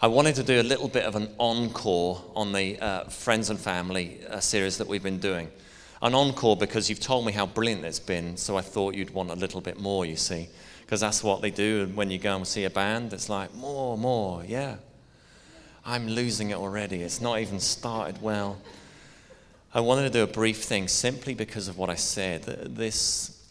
I 0.00 0.06
wanted 0.06 0.36
to 0.36 0.44
do 0.44 0.60
a 0.60 0.62
little 0.62 0.86
bit 0.86 1.04
of 1.04 1.16
an 1.16 1.28
encore 1.40 2.22
on 2.36 2.52
the 2.52 2.78
uh, 2.78 3.04
Friends 3.06 3.50
and 3.50 3.58
Family 3.58 4.20
uh, 4.30 4.38
series 4.38 4.78
that 4.78 4.86
we've 4.86 5.02
been 5.02 5.18
doing. 5.18 5.50
An 6.00 6.14
encore 6.14 6.56
because 6.56 6.88
you've 6.88 7.00
told 7.00 7.26
me 7.26 7.32
how 7.32 7.46
brilliant 7.46 7.84
it's 7.84 7.98
been, 7.98 8.36
so 8.36 8.56
I 8.56 8.60
thought 8.60 8.94
you'd 8.94 9.10
want 9.10 9.30
a 9.30 9.34
little 9.34 9.60
bit 9.60 9.80
more, 9.80 10.06
you 10.06 10.14
see. 10.14 10.46
Because 10.82 11.00
that's 11.00 11.24
what 11.24 11.42
they 11.42 11.50
do 11.50 11.90
when 11.96 12.12
you 12.12 12.18
go 12.18 12.36
and 12.36 12.46
see 12.46 12.62
a 12.62 12.70
band. 12.70 13.12
It's 13.12 13.28
like, 13.28 13.52
more, 13.56 13.98
more, 13.98 14.44
yeah. 14.44 14.76
I'm 15.84 16.06
losing 16.06 16.50
it 16.50 16.58
already. 16.58 17.02
It's 17.02 17.20
not 17.20 17.40
even 17.40 17.58
started 17.58 18.22
well. 18.22 18.56
I 19.74 19.80
wanted 19.80 20.04
to 20.04 20.10
do 20.10 20.22
a 20.22 20.28
brief 20.28 20.62
thing 20.62 20.86
simply 20.86 21.34
because 21.34 21.66
of 21.66 21.76
what 21.76 21.90
I 21.90 21.96
said. 21.96 22.44
This 22.44 23.44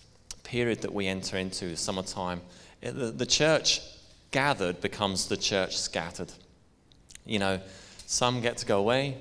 period 0.45 0.79
that 0.83 0.93
we 0.93 1.07
enter 1.07 1.35
into, 1.35 1.75
summertime, 1.75 2.39
the 2.79 3.25
church 3.25 3.81
gathered 4.31 4.81
becomes 4.81 5.27
the 5.27 5.37
church 5.37 5.77
scattered. 5.77 6.31
You 7.25 7.39
know, 7.39 7.59
some 8.05 8.41
get 8.41 8.57
to 8.57 8.65
go 8.65 8.79
away, 8.79 9.17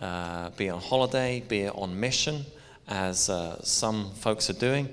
uh, 0.00 0.50
be 0.50 0.68
on 0.68 0.80
holiday, 0.80 1.42
be 1.46 1.68
on 1.68 1.98
mission, 1.98 2.44
as 2.88 3.28
uh, 3.28 3.62
some 3.62 4.10
folks 4.12 4.50
are 4.50 4.54
doing. 4.54 4.88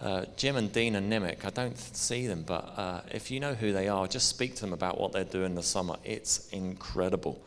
Uh, 0.00 0.24
Jim 0.36 0.56
and 0.56 0.72
Dean 0.72 0.96
and 0.96 1.12
Nimick, 1.12 1.44
I 1.44 1.50
don't 1.50 1.78
see 1.78 2.26
them, 2.26 2.42
but 2.44 2.74
uh, 2.76 3.00
if 3.12 3.30
you 3.30 3.38
know 3.38 3.54
who 3.54 3.72
they 3.72 3.88
are, 3.88 4.08
just 4.08 4.28
speak 4.28 4.56
to 4.56 4.62
them 4.62 4.72
about 4.72 5.00
what 5.00 5.12
they're 5.12 5.22
doing 5.22 5.54
this 5.54 5.68
summer. 5.68 5.94
It's 6.04 6.48
incredible. 6.48 7.40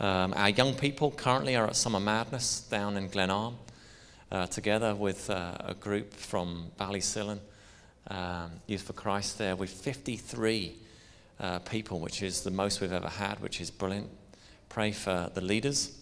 Um, 0.00 0.34
our 0.36 0.50
young 0.50 0.74
people 0.74 1.12
currently 1.12 1.54
are 1.54 1.68
at 1.68 1.76
Summer 1.76 2.00
Madness 2.00 2.60
down 2.60 2.96
in 2.96 3.08
Glenarm, 3.08 3.56
uh, 4.32 4.46
together 4.48 4.96
with 4.96 5.30
uh, 5.30 5.56
a 5.60 5.74
group 5.74 6.12
from 6.12 6.72
Ballysillan 6.78 7.38
um, 8.08 8.50
Youth 8.66 8.82
for 8.82 8.92
Christ 8.92 9.38
there 9.38 9.56
with 9.56 9.70
53 9.70 10.76
uh, 11.38 11.58
people, 11.60 12.00
which 12.00 12.22
is 12.22 12.42
the 12.42 12.50
most 12.50 12.80
we've 12.80 12.92
ever 12.92 13.08
had, 13.08 13.40
which 13.40 13.60
is 13.60 13.70
brilliant. 13.70 14.08
Pray 14.68 14.92
for 14.92 15.30
the 15.34 15.40
leaders. 15.40 15.96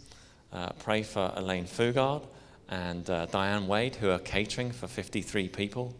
Uh, 0.52 0.70
pray 0.78 1.02
for 1.02 1.32
Elaine 1.36 1.66
Fugard 1.66 2.24
and 2.68 3.08
uh, 3.10 3.26
Diane 3.26 3.66
Wade, 3.66 3.96
who 3.96 4.10
are 4.10 4.18
catering 4.18 4.70
for 4.70 4.86
53 4.86 5.48
people. 5.48 5.94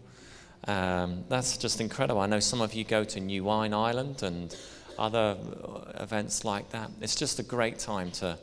Um, 0.66 1.24
that's 1.28 1.58
just 1.58 1.80
incredible. 1.80 2.20
I 2.20 2.26
know 2.26 2.40
some 2.40 2.60
of 2.60 2.74
you 2.74 2.84
go 2.84 3.04
to 3.04 3.20
New 3.20 3.44
Wine 3.44 3.74
Ireland 3.74 4.22
and 4.22 4.56
other 4.98 5.36
uh, 5.64 6.02
events 6.02 6.44
like 6.44 6.70
that. 6.70 6.90
It's 7.00 7.14
just 7.14 7.38
a 7.38 7.42
great 7.42 7.78
time 7.78 8.10
to 8.12 8.38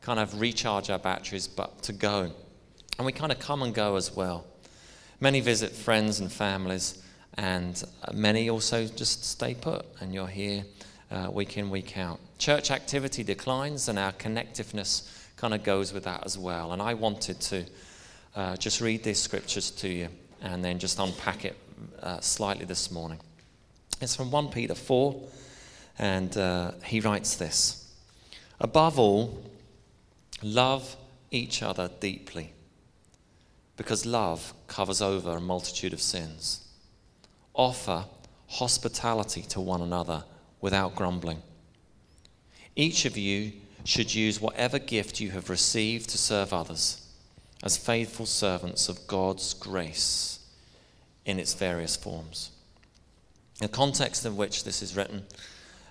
kind 0.00 0.18
of 0.18 0.40
recharge 0.40 0.90
our 0.90 0.98
batteries, 0.98 1.48
but 1.48 1.82
to 1.82 1.92
go. 1.92 2.30
And 2.98 3.06
we 3.06 3.12
kind 3.12 3.32
of 3.32 3.38
come 3.38 3.62
and 3.62 3.74
go 3.74 3.96
as 3.96 4.14
well. 4.14 4.46
Many 5.20 5.40
visit 5.40 5.72
friends 5.72 6.20
and 6.20 6.30
families, 6.30 7.02
and 7.34 7.82
many 8.14 8.48
also 8.48 8.86
just 8.86 9.24
stay 9.24 9.52
put, 9.52 9.84
and 10.00 10.14
you're 10.14 10.28
here 10.28 10.64
uh, 11.10 11.28
week 11.28 11.58
in, 11.58 11.70
week 11.70 11.98
out. 11.98 12.20
Church 12.38 12.70
activity 12.70 13.24
declines, 13.24 13.88
and 13.88 13.98
our 13.98 14.12
connectiveness 14.12 15.10
kind 15.36 15.54
of 15.54 15.64
goes 15.64 15.92
with 15.92 16.04
that 16.04 16.24
as 16.24 16.38
well. 16.38 16.72
And 16.72 16.80
I 16.80 16.94
wanted 16.94 17.40
to 17.40 17.64
uh, 18.36 18.56
just 18.58 18.80
read 18.80 19.02
these 19.02 19.18
scriptures 19.18 19.72
to 19.72 19.88
you 19.88 20.08
and 20.40 20.64
then 20.64 20.78
just 20.78 21.00
unpack 21.00 21.44
it 21.44 21.56
uh, 22.00 22.20
slightly 22.20 22.64
this 22.64 22.92
morning. 22.92 23.18
It's 24.00 24.14
from 24.14 24.30
1 24.30 24.50
Peter 24.50 24.76
4, 24.76 25.20
and 25.98 26.36
uh, 26.36 26.70
he 26.84 27.00
writes 27.00 27.34
this 27.34 27.92
Above 28.60 29.00
all, 29.00 29.42
love 30.44 30.94
each 31.32 31.60
other 31.60 31.90
deeply 31.98 32.52
because 33.78 34.04
love 34.04 34.52
covers 34.66 35.00
over 35.00 35.30
a 35.30 35.40
multitude 35.40 35.94
of 35.94 36.02
sins. 36.02 36.66
Offer 37.54 38.04
hospitality 38.48 39.42
to 39.42 39.60
one 39.60 39.80
another 39.80 40.24
without 40.60 40.96
grumbling. 40.96 41.40
Each 42.74 43.04
of 43.04 43.16
you 43.16 43.52
should 43.84 44.14
use 44.14 44.40
whatever 44.40 44.78
gift 44.78 45.20
you 45.20 45.30
have 45.30 45.48
received 45.48 46.10
to 46.10 46.18
serve 46.18 46.52
others 46.52 47.06
as 47.62 47.76
faithful 47.76 48.26
servants 48.26 48.88
of 48.88 49.06
God's 49.06 49.54
grace 49.54 50.40
in 51.24 51.38
its 51.38 51.54
various 51.54 51.96
forms. 51.96 52.50
The 53.60 53.68
context 53.68 54.26
in 54.26 54.36
which 54.36 54.64
this 54.64 54.82
is 54.82 54.96
written, 54.96 55.24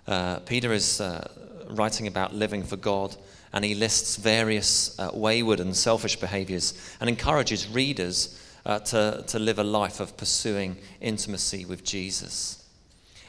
uh, 0.08 0.40
Peter 0.40 0.74
is 0.74 1.00
uh, 1.00 1.28
writing 1.70 2.08
about 2.08 2.34
living 2.34 2.64
for 2.64 2.78
God 2.78 3.16
and 3.54 3.64
he 3.64 3.76
lists 3.76 4.16
various 4.18 4.98
uh, 5.00 5.10
wayward 5.14 5.60
and 5.60 5.76
selfish 5.76 6.20
behaviors 6.20 6.74
and 7.00 7.10
encourages 7.10 7.68
readers 7.68 8.42
uh, 8.66 8.80
to, 8.80 9.24
to 9.28 9.40
live 9.40 9.60
a 9.60 9.64
life 9.64 10.00
of 10.00 10.18
pursuing 10.18 10.78
intimacy 11.00 11.66
with 11.66 11.84
Jesus. 11.84 12.66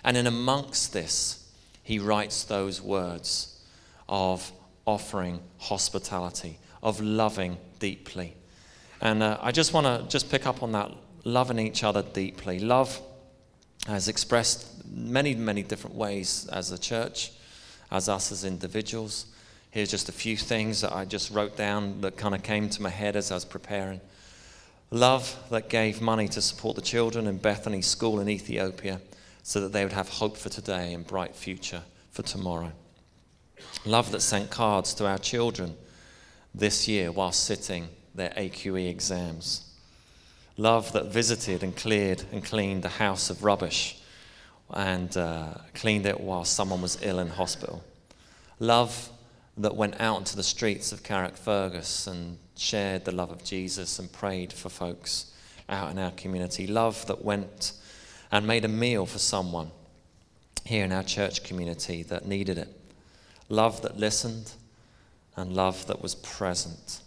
And 0.04 0.16
in 0.16 0.26
amongst 0.26 0.92
this, 0.92 1.48
he 1.82 1.98
writes 1.98 2.44
those 2.44 2.82
words 2.82 3.60
of 4.08 4.52
offering 4.84 5.40
hospitality, 5.58 6.58
of 6.82 7.00
loving 7.00 7.58
deeply. 7.78 8.34
And 9.00 9.22
uh, 9.22 9.38
I 9.40 9.52
just 9.52 9.72
want 9.72 9.86
to 9.86 10.08
just 10.08 10.30
pick 10.30 10.46
up 10.46 10.62
on 10.62 10.72
that 10.72 10.90
loving 11.24 11.58
each 11.58 11.84
other 11.84 12.02
deeply. 12.02 12.58
Love 12.58 13.00
has 13.86 14.08
expressed 14.08 14.84
many, 14.90 15.34
many 15.34 15.62
different 15.62 15.94
ways 15.94 16.48
as 16.52 16.72
a 16.72 16.78
church, 16.78 17.32
as 17.90 18.08
us 18.08 18.32
as 18.32 18.44
individuals. 18.44 19.26
Here's 19.70 19.90
just 19.90 20.08
a 20.08 20.12
few 20.12 20.36
things 20.36 20.80
that 20.80 20.94
I 20.94 21.04
just 21.04 21.30
wrote 21.30 21.56
down 21.56 22.00
that 22.00 22.16
kind 22.16 22.34
of 22.34 22.42
came 22.42 22.70
to 22.70 22.82
my 22.82 22.88
head 22.88 23.16
as 23.16 23.30
I 23.30 23.34
was 23.34 23.44
preparing. 23.44 24.00
Love 24.90 25.36
that 25.50 25.68
gave 25.68 26.00
money 26.00 26.26
to 26.28 26.40
support 26.40 26.74
the 26.74 26.82
children 26.82 27.26
in 27.26 27.36
Bethany 27.36 27.82
School 27.82 28.20
in 28.20 28.28
Ethiopia 28.28 29.00
so 29.42 29.60
that 29.60 29.72
they 29.72 29.84
would 29.84 29.92
have 29.92 30.08
hope 30.08 30.36
for 30.38 30.48
today 30.48 30.94
and 30.94 31.06
bright 31.06 31.36
future 31.36 31.82
for 32.10 32.22
tomorrow. 32.22 32.72
Love 33.84 34.10
that 34.12 34.22
sent 34.22 34.50
cards 34.50 34.94
to 34.94 35.06
our 35.06 35.18
children 35.18 35.76
this 36.54 36.88
year 36.88 37.12
while 37.12 37.32
sitting 37.32 37.88
their 38.14 38.30
AQE 38.30 38.88
exams. 38.88 39.70
Love 40.56 40.92
that 40.92 41.06
visited 41.06 41.62
and 41.62 41.76
cleared 41.76 42.22
and 42.32 42.42
cleaned 42.42 42.82
the 42.82 42.88
house 42.88 43.28
of 43.28 43.44
rubbish 43.44 44.00
and 44.70 45.16
uh, 45.16 45.54
cleaned 45.74 46.06
it 46.06 46.20
while 46.20 46.44
someone 46.44 46.80
was 46.80 46.98
ill 47.02 47.18
in 47.18 47.28
hospital. 47.28 47.84
Love 48.58 49.10
that 49.58 49.74
went 49.74 50.00
out 50.00 50.18
into 50.18 50.36
the 50.36 50.42
streets 50.42 50.92
of 50.92 51.02
Carrickfergus 51.02 52.06
and 52.06 52.38
shared 52.56 53.04
the 53.04 53.12
love 53.12 53.30
of 53.30 53.44
Jesus 53.44 53.98
and 53.98 54.10
prayed 54.10 54.52
for 54.52 54.68
folks 54.68 55.32
out 55.68 55.90
in 55.90 55.98
our 55.98 56.12
community. 56.12 56.66
Love 56.66 57.06
that 57.06 57.24
went 57.24 57.72
and 58.30 58.46
made 58.46 58.64
a 58.64 58.68
meal 58.68 59.04
for 59.04 59.18
someone 59.18 59.70
here 60.64 60.84
in 60.84 60.92
our 60.92 61.02
church 61.02 61.42
community 61.42 62.02
that 62.04 62.26
needed 62.26 62.56
it. 62.56 62.68
Love 63.48 63.82
that 63.82 63.98
listened 63.98 64.52
and 65.36 65.54
love 65.54 65.86
that 65.86 66.02
was 66.02 66.14
present. 66.14 67.00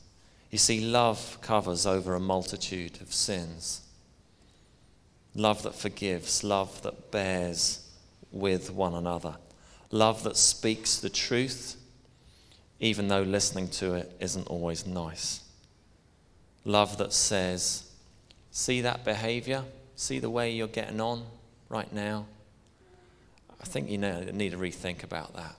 You 0.49 0.57
see, 0.57 0.81
love 0.81 1.37
covers 1.41 1.85
over 1.85 2.15
a 2.15 2.19
multitude 2.19 2.99
of 3.01 3.13
sins. 3.13 3.81
Love 5.33 5.63
that 5.63 5.75
forgives, 5.75 6.43
love 6.43 6.81
that 6.81 7.11
bears 7.11 7.87
with 8.31 8.71
one 8.71 8.93
another, 8.93 9.37
love 9.89 10.23
that 10.23 10.35
speaks 10.35 10.97
the 10.97 11.09
truth 11.09 11.80
even 12.81 13.07
though 13.07 13.21
listening 13.21 13.69
to 13.69 13.93
it 13.93 14.11
isn't 14.19 14.47
always 14.47 14.85
nice. 14.87 15.41
Love 16.65 16.97
that 16.97 17.13
says, 17.13 17.89
See 18.49 18.81
that 18.81 19.05
behavior? 19.05 19.63
See 19.95 20.19
the 20.19 20.29
way 20.29 20.51
you're 20.51 20.67
getting 20.67 20.99
on 20.99 21.23
right 21.69 21.91
now? 21.93 22.25
I 23.61 23.63
think 23.63 23.89
you 23.89 23.99
need 23.99 24.51
to 24.51 24.57
rethink 24.57 25.03
about 25.03 25.35
that. 25.35 25.55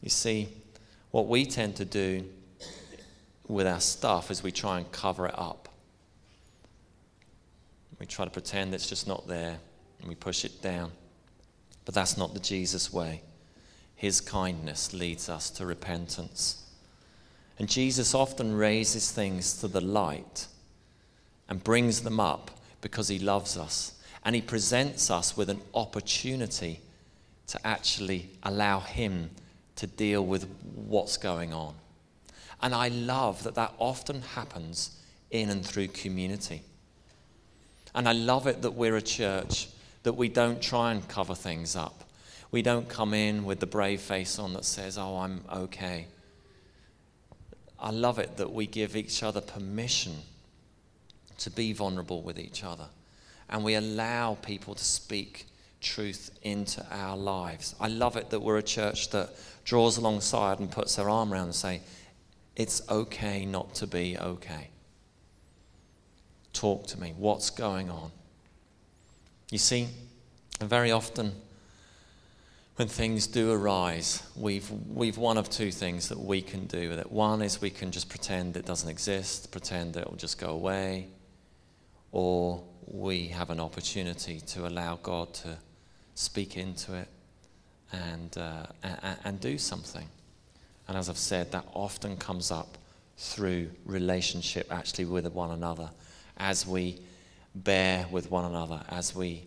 You 0.00 0.08
see, 0.08 0.48
what 1.10 1.26
we 1.26 1.44
tend 1.44 1.76
to 1.76 1.84
do 1.84 2.24
with 3.48 3.66
our 3.66 3.80
stuff 3.80 4.30
is 4.30 4.44
we 4.44 4.52
try 4.52 4.78
and 4.78 4.90
cover 4.92 5.26
it 5.26 5.34
up. 5.36 5.68
We 7.98 8.06
try 8.06 8.24
to 8.24 8.30
pretend 8.30 8.72
it's 8.72 8.88
just 8.88 9.08
not 9.08 9.26
there 9.26 9.58
and 9.98 10.08
we 10.08 10.14
push 10.14 10.44
it 10.44 10.62
down. 10.62 10.92
But 11.84 11.94
that's 11.94 12.16
not 12.16 12.32
the 12.32 12.40
Jesus 12.40 12.92
way. 12.92 13.22
His 14.00 14.22
kindness 14.22 14.94
leads 14.94 15.28
us 15.28 15.50
to 15.50 15.66
repentance. 15.66 16.64
And 17.58 17.68
Jesus 17.68 18.14
often 18.14 18.54
raises 18.54 19.12
things 19.12 19.60
to 19.60 19.68
the 19.68 19.82
light 19.82 20.46
and 21.50 21.62
brings 21.62 22.00
them 22.00 22.18
up 22.18 22.50
because 22.80 23.08
he 23.08 23.18
loves 23.18 23.58
us. 23.58 24.00
And 24.24 24.34
he 24.34 24.40
presents 24.40 25.10
us 25.10 25.36
with 25.36 25.50
an 25.50 25.60
opportunity 25.74 26.80
to 27.48 27.66
actually 27.66 28.30
allow 28.42 28.80
him 28.80 29.32
to 29.76 29.86
deal 29.86 30.24
with 30.24 30.48
what's 30.74 31.18
going 31.18 31.52
on. 31.52 31.74
And 32.62 32.74
I 32.74 32.88
love 32.88 33.42
that 33.42 33.56
that 33.56 33.74
often 33.78 34.22
happens 34.22 34.98
in 35.30 35.50
and 35.50 35.62
through 35.62 35.88
community. 35.88 36.62
And 37.94 38.08
I 38.08 38.12
love 38.12 38.46
it 38.46 38.62
that 38.62 38.70
we're 38.70 38.96
a 38.96 39.02
church 39.02 39.68
that 40.04 40.14
we 40.14 40.30
don't 40.30 40.62
try 40.62 40.90
and 40.90 41.06
cover 41.06 41.34
things 41.34 41.76
up. 41.76 42.04
We 42.50 42.62
don't 42.62 42.88
come 42.88 43.14
in 43.14 43.44
with 43.44 43.60
the 43.60 43.66
brave 43.66 44.00
face 44.00 44.38
on 44.38 44.54
that 44.54 44.64
says, 44.64 44.98
Oh, 44.98 45.18
I'm 45.18 45.44
okay. 45.52 46.06
I 47.78 47.90
love 47.90 48.18
it 48.18 48.36
that 48.36 48.52
we 48.52 48.66
give 48.66 48.96
each 48.96 49.22
other 49.22 49.40
permission 49.40 50.16
to 51.38 51.50
be 51.50 51.72
vulnerable 51.72 52.22
with 52.22 52.38
each 52.38 52.62
other. 52.62 52.86
And 53.48 53.64
we 53.64 53.74
allow 53.74 54.36
people 54.42 54.74
to 54.74 54.84
speak 54.84 55.46
truth 55.80 56.30
into 56.42 56.84
our 56.90 57.16
lives. 57.16 57.74
I 57.80 57.88
love 57.88 58.16
it 58.16 58.30
that 58.30 58.40
we're 58.40 58.58
a 58.58 58.62
church 58.62 59.10
that 59.10 59.30
draws 59.64 59.96
alongside 59.96 60.58
and 60.58 60.70
puts 60.70 60.96
their 60.96 61.08
arm 61.08 61.32
around 61.32 61.44
and 61.44 61.54
say, 61.54 61.80
it's 62.56 62.82
okay 62.90 63.46
not 63.46 63.74
to 63.76 63.86
be 63.86 64.18
okay. 64.18 64.68
Talk 66.52 66.86
to 66.88 67.00
me. 67.00 67.14
What's 67.16 67.48
going 67.48 67.88
on? 67.88 68.10
You 69.50 69.58
see, 69.58 69.88
very 70.60 70.90
often 70.90 71.32
when 72.80 72.88
things 72.88 73.26
do 73.26 73.52
arise, 73.52 74.22
we've, 74.34 74.70
we've 74.88 75.18
one 75.18 75.36
of 75.36 75.50
two 75.50 75.70
things 75.70 76.08
that 76.08 76.18
we 76.18 76.40
can 76.40 76.64
do 76.64 76.88
with 76.88 76.98
it. 76.98 77.12
One 77.12 77.42
is 77.42 77.60
we 77.60 77.68
can 77.68 77.90
just 77.90 78.08
pretend 78.08 78.56
it 78.56 78.64
doesn't 78.64 78.88
exist, 78.88 79.52
pretend 79.52 79.98
it 79.98 80.08
will 80.08 80.16
just 80.16 80.40
go 80.40 80.48
away, 80.48 81.08
or 82.10 82.62
we 82.86 83.28
have 83.28 83.50
an 83.50 83.60
opportunity 83.60 84.40
to 84.40 84.66
allow 84.66 84.98
God 85.02 85.34
to 85.34 85.58
speak 86.14 86.56
into 86.56 86.94
it 86.94 87.08
and, 87.92 88.38
uh, 88.38 88.64
and, 88.82 89.18
and 89.24 89.40
do 89.40 89.58
something. 89.58 90.08
And 90.88 90.96
as 90.96 91.10
I've 91.10 91.18
said, 91.18 91.52
that 91.52 91.66
often 91.74 92.16
comes 92.16 92.50
up 92.50 92.78
through 93.18 93.68
relationship 93.84 94.72
actually 94.72 95.04
with 95.04 95.30
one 95.34 95.50
another 95.50 95.90
as 96.38 96.66
we 96.66 96.98
bear 97.54 98.06
with 98.10 98.30
one 98.30 98.46
another, 98.46 98.80
as 98.88 99.14
we 99.14 99.44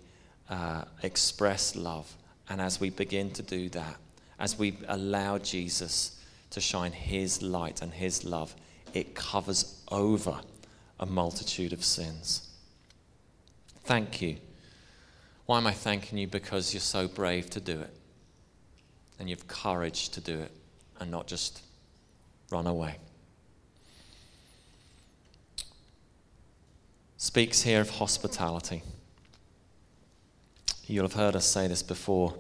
uh, 0.52 0.84
express 1.02 1.76
love, 1.76 2.16
and 2.50 2.62
as 2.62 2.80
we 2.80 2.90
begin 2.90 3.32
to 3.32 3.42
do 3.42 3.70
that, 3.70 3.96
as 4.40 4.58
we 4.58 4.78
allow 4.88 5.38
Jesus 5.38 6.20
to 6.50 6.62
shine 6.62 6.92
his 6.92 7.42
light 7.42 7.82
and 7.82 7.94
his 7.94 8.24
love, 8.24 8.56
it 8.94 9.16
covers 9.16 9.82
over 9.90 10.40
a 11.00 11.06
multitude 11.06 11.74
of 11.74 11.84
sins. 11.84 12.50
Thank 13.86 14.22
you. 14.22 14.38
Why 15.46 15.58
am 15.58 15.68
I 15.68 15.74
thanking 15.74 16.18
you? 16.18 16.28
Because 16.28 16.74
you're 16.74 16.82
so 16.82 17.08
brave 17.08 17.50
to 17.52 17.60
do 17.60 17.80
it. 17.80 17.94
And 19.20 19.30
you've 19.30 19.48
courage 19.48 20.10
to 20.10 20.22
do 20.22 20.40
it 20.40 20.52
and 21.00 21.12
not 21.12 21.28
just 21.28 21.62
run 22.50 22.68
away. 22.68 22.98
Speaks 27.18 27.62
here 27.62 27.82
of 27.82 27.90
hospitality. 27.90 28.84
You'll 30.94 31.06
have 31.06 31.14
heard 31.14 31.36
us 31.36 31.48
say 31.48 31.68
this 31.68 31.82
before. 31.82 32.36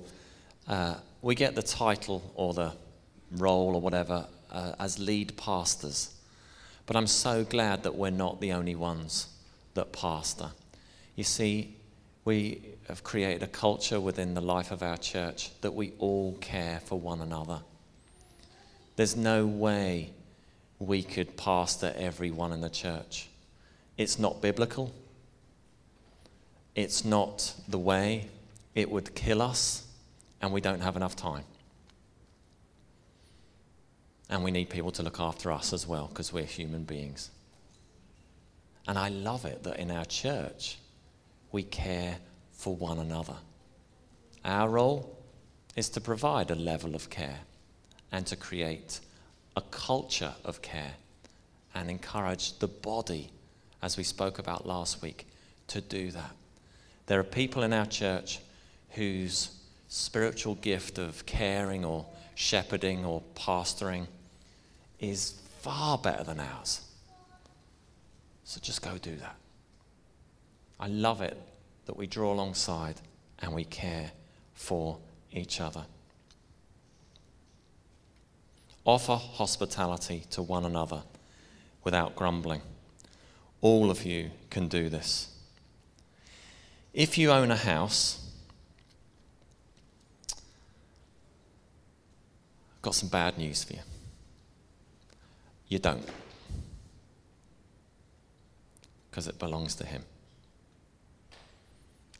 Uh, 0.67 0.93
we 1.23 1.33
get 1.33 1.55
the 1.55 1.63
title 1.63 2.31
or 2.35 2.53
the 2.53 2.71
role 3.31 3.73
or 3.73 3.81
whatever 3.81 4.27
uh, 4.51 4.73
as 4.79 4.99
lead 4.99 5.35
pastors. 5.37 6.13
But 6.85 6.95
I'm 6.95 7.07
so 7.07 7.43
glad 7.43 7.81
that 7.81 7.95
we're 7.95 8.11
not 8.11 8.41
the 8.41 8.51
only 8.51 8.75
ones 8.75 9.27
that 9.73 9.91
pastor. 9.91 10.51
You 11.15 11.23
see, 11.23 11.75
we 12.25 12.61
have 12.87 13.03
created 13.03 13.41
a 13.41 13.47
culture 13.47 13.99
within 13.99 14.35
the 14.35 14.41
life 14.41 14.69
of 14.69 14.83
our 14.83 14.97
church 14.97 15.49
that 15.61 15.73
we 15.73 15.93
all 15.97 16.37
care 16.39 16.79
for 16.85 16.99
one 16.99 17.21
another. 17.21 17.61
There's 18.97 19.15
no 19.15 19.47
way 19.47 20.11
we 20.77 21.01
could 21.01 21.37
pastor 21.37 21.91
everyone 21.97 22.51
in 22.51 22.61
the 22.61 22.69
church. 22.69 23.29
It's 23.97 24.19
not 24.19 24.43
biblical. 24.43 24.93
It's 26.75 27.03
not 27.03 27.55
the 27.67 27.79
way. 27.79 28.27
It 28.75 28.89
would 28.89 29.13
kill 29.15 29.41
us, 29.41 29.85
and 30.41 30.51
we 30.51 30.61
don't 30.61 30.81
have 30.81 30.95
enough 30.95 31.15
time. 31.15 31.43
And 34.29 34.43
we 34.43 34.51
need 34.51 34.69
people 34.69 34.91
to 34.91 35.03
look 35.03 35.19
after 35.19 35.51
us 35.51 35.73
as 35.73 35.87
well, 35.87 36.07
because 36.07 36.33
we're 36.33 36.45
human 36.45 36.83
beings. 36.83 37.29
And 38.87 38.97
I 38.97 39.09
love 39.09 39.45
it 39.45 39.63
that 39.63 39.77
in 39.77 39.91
our 39.91 40.05
church, 40.05 40.77
we 41.51 41.63
care 41.63 42.17
for 42.51 42.75
one 42.75 42.99
another. 42.99 43.35
Our 44.43 44.69
role 44.69 45.17
is 45.75 45.89
to 45.89 46.01
provide 46.01 46.51
a 46.51 46.55
level 46.55 46.95
of 46.95 47.09
care 47.09 47.39
and 48.11 48.25
to 48.27 48.35
create 48.35 48.99
a 49.55 49.61
culture 49.61 50.33
of 50.43 50.61
care 50.61 50.93
and 51.75 51.89
encourage 51.89 52.59
the 52.59 52.67
body, 52.67 53.31
as 53.81 53.97
we 53.97 54.03
spoke 54.03 54.39
about 54.39 54.65
last 54.65 55.01
week, 55.01 55.27
to 55.67 55.81
do 55.81 56.11
that. 56.11 56.31
There 57.05 57.19
are 57.19 57.23
people 57.23 57.63
in 57.63 57.73
our 57.73 57.85
church 57.85 58.39
whose 58.93 59.51
spiritual 59.87 60.55
gift 60.55 60.97
of 60.97 61.25
caring 61.25 61.85
or 61.85 62.05
shepherding 62.35 63.05
or 63.05 63.21
pastoring 63.35 64.07
is 64.99 65.35
far 65.59 65.97
better 65.97 66.23
than 66.23 66.39
ours. 66.39 66.81
So 68.43 68.59
just 68.59 68.81
go 68.81 68.97
do 68.97 69.15
that. 69.17 69.35
I 70.79 70.87
love 70.87 71.21
it 71.21 71.37
that 71.85 71.95
we 71.95 72.07
draw 72.07 72.33
alongside 72.33 72.95
and 73.39 73.53
we 73.53 73.63
care 73.65 74.11
for 74.53 74.97
each 75.31 75.59
other. 75.61 75.85
Offer 78.85 79.15
hospitality 79.15 80.23
to 80.31 80.41
one 80.41 80.65
another 80.65 81.03
without 81.83 82.15
grumbling. 82.15 82.61
All 83.61 83.89
of 83.89 84.05
you 84.05 84.31
can 84.49 84.67
do 84.67 84.89
this. 84.89 85.29
If 86.93 87.17
you 87.17 87.31
own 87.31 87.49
a 87.49 87.55
house, 87.55 88.19
I've 92.71 92.72
got 92.83 92.93
some 92.93 93.09
bad 93.09 93.39
news 93.39 93.63
for 93.63 93.73
you. 93.73 93.79
You 95.67 95.79
don't, 95.79 96.07
because 99.09 99.27
it 99.27 99.39
belongs 99.39 99.73
to 99.75 99.85
Him. 99.85 100.03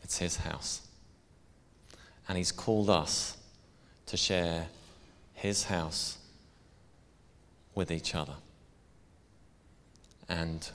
It's 0.01 0.17
His 0.17 0.37
house. 0.37 0.81
And 2.27 2.37
He's 2.37 2.51
called 2.51 2.89
us 2.89 3.37
to 4.07 4.17
share 4.17 4.67
His 5.33 5.65
house 5.65 6.17
with 7.75 7.91
each 7.91 8.15
other. 8.15 8.35
And 10.29 10.67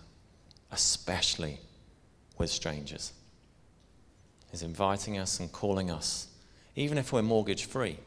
especially 0.70 1.58
with 2.36 2.50
strangers. 2.50 3.12
He's 4.50 4.62
inviting 4.62 5.18
us 5.18 5.40
and 5.40 5.50
calling 5.50 5.90
us, 5.90 6.28
even 6.76 6.98
if 6.98 7.12
we're 7.12 7.22
mortgage 7.22 7.64
free. 7.64 7.98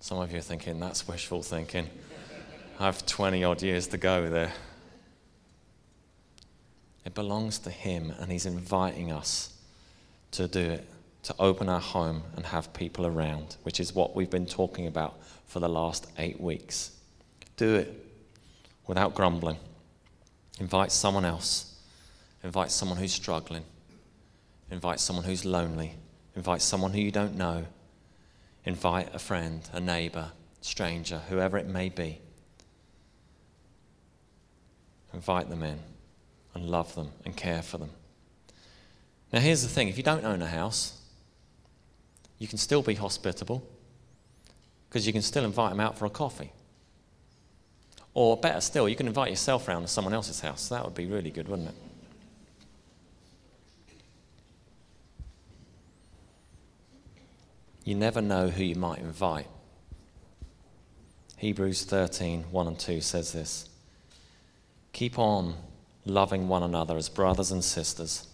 Some 0.00 0.18
of 0.18 0.30
you 0.30 0.38
are 0.38 0.42
thinking, 0.42 0.78
that's 0.78 1.08
wishful 1.08 1.42
thinking. 1.42 1.88
I 2.78 2.84
have 2.84 3.04
20 3.04 3.42
odd 3.42 3.62
years 3.62 3.88
to 3.88 3.98
go 3.98 4.28
there. 4.28 4.52
It 7.04 7.14
belongs 7.14 7.58
to 7.60 7.70
Him, 7.70 8.12
and 8.18 8.30
He's 8.30 8.46
inviting 8.46 9.10
us 9.10 9.52
to 10.32 10.46
do 10.46 10.60
it, 10.60 10.88
to 11.24 11.34
open 11.38 11.68
our 11.68 11.80
home 11.80 12.22
and 12.36 12.46
have 12.46 12.72
people 12.72 13.06
around, 13.06 13.56
which 13.64 13.80
is 13.80 13.94
what 13.94 14.14
we've 14.14 14.30
been 14.30 14.46
talking 14.46 14.86
about 14.86 15.18
for 15.46 15.58
the 15.58 15.68
last 15.68 16.06
eight 16.18 16.40
weeks. 16.40 16.92
Do 17.56 17.74
it 17.74 17.92
without 18.86 19.14
grumbling. 19.14 19.56
Invite 20.60 20.92
someone 20.92 21.24
else. 21.24 21.76
Invite 22.44 22.70
someone 22.70 22.98
who's 22.98 23.12
struggling. 23.12 23.64
Invite 24.70 25.00
someone 25.00 25.24
who's 25.24 25.44
lonely. 25.44 25.94
Invite 26.36 26.62
someone 26.62 26.92
who 26.92 27.00
you 27.00 27.10
don't 27.10 27.36
know. 27.36 27.66
Invite 28.64 29.14
a 29.14 29.18
friend, 29.18 29.68
a 29.72 29.80
neighbor, 29.80 30.32
stranger, 30.60 31.22
whoever 31.28 31.56
it 31.56 31.66
may 31.66 31.88
be. 31.88 32.20
Invite 35.14 35.48
them 35.48 35.62
in 35.62 35.78
and 36.54 36.68
love 36.68 36.94
them 36.94 37.12
and 37.24 37.36
care 37.36 37.62
for 37.62 37.78
them. 37.78 37.90
Now, 39.32 39.40
here's 39.40 39.62
the 39.62 39.68
thing 39.68 39.88
if 39.88 39.96
you 39.96 40.02
don't 40.02 40.24
own 40.24 40.42
a 40.42 40.46
house, 40.46 41.00
you 42.38 42.46
can 42.48 42.58
still 42.58 42.82
be 42.82 42.94
hospitable 42.94 43.66
because 44.88 45.06
you 45.06 45.12
can 45.12 45.22
still 45.22 45.44
invite 45.44 45.70
them 45.70 45.80
out 45.80 45.98
for 45.98 46.06
a 46.06 46.10
coffee. 46.10 46.52
Or 48.14 48.36
better 48.36 48.60
still, 48.60 48.88
you 48.88 48.96
can 48.96 49.06
invite 49.06 49.30
yourself 49.30 49.68
round 49.68 49.86
to 49.86 49.92
someone 49.92 50.14
else's 50.14 50.40
house. 50.40 50.68
That 50.68 50.84
would 50.84 50.94
be 50.94 51.06
really 51.06 51.30
good, 51.30 51.48
wouldn't 51.48 51.68
it? 51.68 51.74
You 57.88 57.94
never 57.94 58.20
know 58.20 58.48
who 58.48 58.64
you 58.64 58.74
might 58.74 58.98
invite. 58.98 59.46
Hebrews 61.38 61.86
13, 61.86 62.42
1 62.50 62.66
and 62.66 62.78
2 62.78 63.00
says 63.00 63.32
this 63.32 63.66
Keep 64.92 65.18
on 65.18 65.54
loving 66.04 66.48
one 66.48 66.62
another 66.62 66.98
as 66.98 67.08
brothers 67.08 67.50
and 67.50 67.64
sisters. 67.64 68.28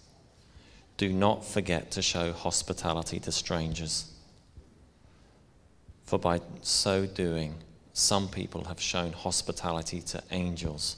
Do 0.96 1.12
not 1.12 1.44
forget 1.44 1.92
to 1.92 2.02
show 2.02 2.32
hospitality 2.32 3.20
to 3.20 3.30
strangers. 3.30 4.12
For 6.02 6.18
by 6.18 6.40
so 6.62 7.06
doing, 7.06 7.54
some 7.92 8.26
people 8.26 8.64
have 8.64 8.80
shown 8.80 9.12
hospitality 9.12 10.00
to 10.00 10.23
angels 10.32 10.96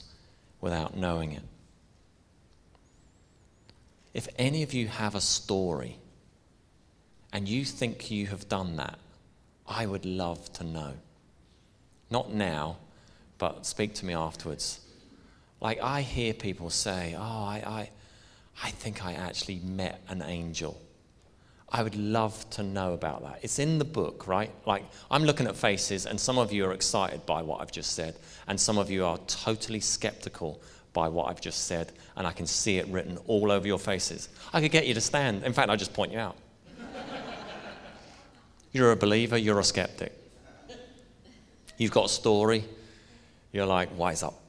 without 0.61 0.97
knowing 0.97 1.33
it. 1.33 1.43
If 4.15 4.27
any 4.39 4.63
of 4.63 4.73
you 4.73 4.87
have 4.87 5.13
a 5.13 5.21
story 5.21 5.99
and 7.33 7.47
you 7.47 7.65
think 7.65 8.09
you 8.09 8.27
have 8.27 8.47
done 8.47 8.75
that, 8.77 8.99
I 9.67 9.85
would 9.85 10.05
love 10.05 10.51
to 10.53 10.63
know. 10.63 10.93
Not 12.09 12.33
now, 12.33 12.77
but 13.37 13.65
speak 13.65 13.93
to 13.95 14.05
me 14.05 14.13
afterwards. 14.13 14.79
Like 15.59 15.81
I 15.81 16.01
hear 16.01 16.33
people 16.33 16.69
say, 16.69 17.15
"Oh, 17.17 17.21
I, 17.21 17.63
I, 17.65 17.89
I 18.63 18.71
think 18.71 19.05
I 19.05 19.13
actually 19.13 19.59
met 19.59 20.01
an 20.07 20.21
angel. 20.21 20.79
I 21.69 21.83
would 21.83 21.95
love 21.95 22.49
to 22.51 22.63
know 22.63 22.93
about 22.93 23.23
that. 23.23 23.39
It's 23.41 23.59
in 23.59 23.77
the 23.77 23.85
book, 23.85 24.25
right? 24.25 24.51
Like, 24.65 24.85
I'm 25.11 25.23
looking 25.25 25.47
at 25.47 25.57
faces, 25.57 26.05
and 26.05 26.17
some 26.17 26.37
of 26.37 26.53
you 26.53 26.65
are 26.65 26.71
excited 26.71 27.25
by 27.25 27.41
what 27.41 27.59
I've 27.59 27.73
just 27.73 27.91
said, 27.91 28.15
and 28.47 28.57
some 28.59 28.77
of 28.77 28.89
you 28.89 29.03
are 29.03 29.17
totally 29.27 29.81
skeptical 29.81 30.61
by 30.93 31.09
what 31.09 31.27
I've 31.27 31.41
just 31.41 31.65
said, 31.67 31.91
and 32.15 32.25
I 32.25 32.31
can 32.31 32.47
see 32.47 32.77
it 32.77 32.87
written 32.87 33.17
all 33.27 33.51
over 33.51 33.67
your 33.67 33.79
faces. 33.79 34.29
I 34.53 34.61
could 34.61 34.71
get 34.71 34.87
you 34.87 34.93
to 34.93 35.01
stand. 35.01 35.43
In 35.43 35.51
fact, 35.51 35.69
I'll 35.69 35.75
just 35.75 35.93
point 35.93 36.13
you 36.13 36.19
out. 36.19 36.37
You're 38.77 38.91
a 38.91 38.95
believer, 38.95 39.35
you're 39.37 39.59
a 39.59 39.63
skeptic. 39.63 40.13
You've 41.77 41.91
got 41.91 42.05
a 42.05 42.09
story, 42.09 42.63
you're 43.51 43.65
like, 43.65 43.89
wise 43.97 44.23
up. 44.23 44.39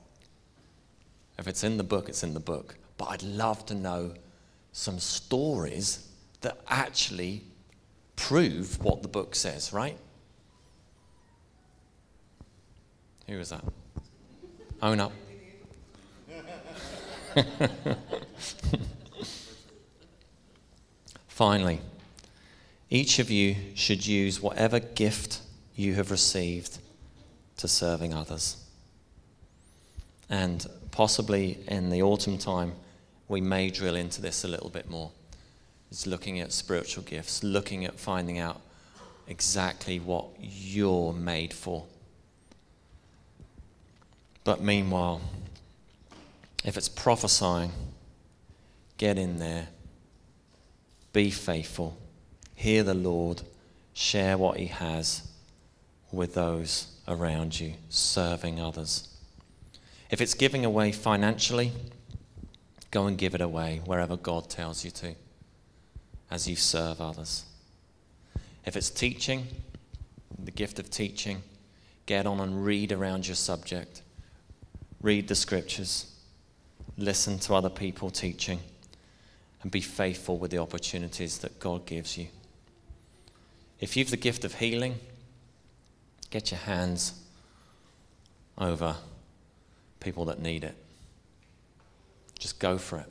If 1.38 1.48
it's 1.48 1.64
in 1.64 1.78
the 1.78 1.84
book, 1.84 2.08
it's 2.08 2.22
in 2.22 2.34
the 2.34 2.40
book. 2.40 2.76
But 2.96 3.06
I'd 3.06 3.22
love 3.22 3.64
to 3.66 3.74
know 3.74 4.12
some 4.72 4.98
stories 4.98 6.08
that 6.42 6.58
actually 6.68 7.42
prove 8.16 8.82
what 8.82 9.02
the 9.02 9.08
book 9.08 9.34
says, 9.34 9.72
right? 9.72 9.96
Who 13.28 13.38
was 13.38 13.50
that? 13.50 13.64
Own 14.82 15.00
up. 15.00 15.12
Finally, 21.28 21.80
each 22.90 23.18
of 23.18 23.30
you 23.30 23.56
should 23.74 24.06
use 24.06 24.40
whatever 24.40 24.80
gift 24.80 25.40
you 25.74 25.94
have 25.94 26.10
received 26.10 26.78
to 27.58 27.68
serving 27.68 28.14
others. 28.14 28.56
And 30.30 30.66
possibly 30.90 31.58
in 31.68 31.90
the 31.90 32.02
autumn 32.02 32.38
time, 32.38 32.72
we 33.28 33.40
may 33.40 33.70
drill 33.70 33.94
into 33.94 34.22
this 34.22 34.44
a 34.44 34.48
little 34.48 34.70
bit 34.70 34.88
more 34.88 35.10
It's 35.90 36.06
looking 36.06 36.40
at 36.40 36.52
spiritual 36.52 37.02
gifts, 37.04 37.42
looking 37.42 37.84
at 37.84 37.98
finding 37.98 38.38
out 38.38 38.60
exactly 39.26 39.98
what 39.98 40.26
you're 40.38 41.12
made 41.12 41.52
for. 41.52 41.84
But 44.44 44.62
meanwhile, 44.62 45.20
if 46.64 46.76
it's 46.76 46.88
prophesying, 46.88 47.72
get 48.98 49.18
in 49.18 49.38
there, 49.38 49.68
be 51.12 51.30
faithful, 51.30 51.96
hear 52.58 52.82
the 52.82 52.92
Lord, 52.92 53.42
share 53.94 54.36
what 54.36 54.56
He 54.56 54.66
has 54.66 55.22
with 56.10 56.34
those 56.34 56.88
around 57.06 57.60
you, 57.60 57.74
serving 57.88 58.60
others. 58.60 59.08
If 60.10 60.20
it's 60.20 60.34
giving 60.34 60.64
away 60.64 60.90
financially, 60.90 61.70
go 62.90 63.06
and 63.06 63.16
give 63.16 63.36
it 63.36 63.40
away 63.40 63.80
wherever 63.84 64.16
God 64.16 64.50
tells 64.50 64.84
you 64.84 64.90
to 64.90 65.14
as 66.32 66.48
you 66.48 66.56
serve 66.56 67.00
others. 67.00 67.44
If 68.66 68.76
it's 68.76 68.90
teaching, 68.90 69.46
the 70.36 70.50
gift 70.50 70.80
of 70.80 70.90
teaching, 70.90 71.42
get 72.06 72.26
on 72.26 72.40
and 72.40 72.64
read 72.64 72.90
around 72.90 73.28
your 73.28 73.36
subject. 73.36 74.02
Read 75.00 75.28
the 75.28 75.36
scriptures, 75.36 76.12
listen 76.96 77.38
to 77.38 77.54
other 77.54 77.70
people 77.70 78.10
teaching, 78.10 78.58
and 79.62 79.70
be 79.70 79.80
faithful 79.80 80.38
with 80.38 80.50
the 80.50 80.58
opportunities 80.58 81.38
that 81.38 81.60
God 81.60 81.86
gives 81.86 82.18
you. 82.18 82.26
If 83.80 83.96
you've 83.96 84.10
the 84.10 84.16
gift 84.16 84.44
of 84.44 84.54
healing, 84.54 84.96
get 86.30 86.50
your 86.50 86.60
hands 86.60 87.20
over 88.56 88.96
people 90.00 90.24
that 90.26 90.40
need 90.40 90.64
it. 90.64 90.74
Just 92.38 92.58
go 92.58 92.78
for 92.78 92.98
it 92.98 93.06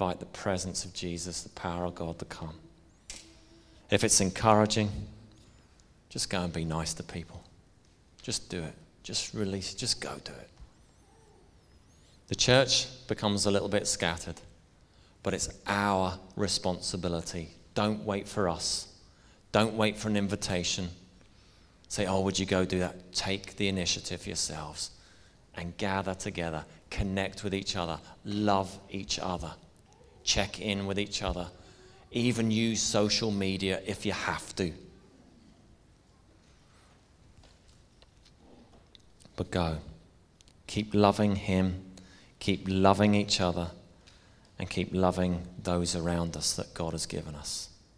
invite 0.00 0.18
the 0.18 0.24
presence 0.26 0.86
of 0.86 0.94
Jesus, 0.94 1.42
the 1.42 1.50
power 1.50 1.84
of 1.84 1.94
God 1.94 2.18
to 2.18 2.24
come. 2.24 2.54
If 3.90 4.02
it's 4.02 4.22
encouraging, 4.22 4.90
just 6.08 6.30
go 6.30 6.40
and 6.40 6.50
be 6.50 6.64
nice 6.64 6.94
to 6.94 7.02
people. 7.02 7.44
Just 8.22 8.48
do 8.48 8.62
it. 8.62 8.72
Just 9.02 9.34
release, 9.34 9.74
just 9.74 10.00
go 10.00 10.14
do 10.24 10.32
it. 10.32 10.48
The 12.28 12.34
church 12.34 12.86
becomes 13.08 13.44
a 13.44 13.50
little 13.50 13.68
bit 13.68 13.86
scattered, 13.86 14.40
but 15.22 15.34
it's 15.34 15.50
our 15.66 16.18
responsibility. 16.34 17.50
Don't 17.74 18.02
wait 18.02 18.26
for 18.26 18.48
us. 18.48 18.88
Don't 19.52 19.74
wait 19.74 19.96
for 19.96 20.08
an 20.08 20.16
invitation. 20.16 20.88
Say, 21.88 22.06
oh, 22.06 22.20
would 22.20 22.38
you 22.38 22.46
go 22.46 22.64
do 22.64 22.78
that? 22.80 23.12
Take 23.12 23.56
the 23.56 23.68
initiative 23.68 24.26
yourselves 24.26 24.90
and 25.56 25.76
gather 25.76 26.14
together, 26.14 26.64
connect 26.88 27.42
with 27.42 27.54
each 27.54 27.76
other, 27.76 27.98
love 28.24 28.78
each 28.90 29.18
other 29.18 29.52
check 30.24 30.60
in 30.60 30.86
with 30.86 30.98
each 30.98 31.22
other, 31.22 31.48
even 32.12 32.50
use 32.50 32.80
social 32.80 33.30
media 33.30 33.80
if 33.86 34.06
you 34.06 34.12
have 34.12 34.54
to. 34.56 34.72
But 39.36 39.50
go. 39.50 39.78
Keep 40.66 40.94
loving 40.94 41.34
Him, 41.34 41.84
keep 42.38 42.64
loving 42.68 43.14
each 43.14 43.40
other, 43.40 43.70
and 44.58 44.70
keep 44.70 44.90
loving 44.92 45.42
those 45.60 45.96
around 45.96 46.36
us 46.36 46.54
that 46.54 46.74
God 46.74 46.92
has 46.92 47.06
given 47.06 47.34
us. 47.34 47.69